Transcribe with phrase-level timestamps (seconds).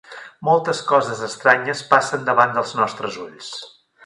[0.47, 3.53] Moltes coses estranyes passen davant dels nostres ulls.